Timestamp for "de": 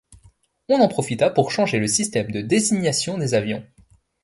2.31-2.41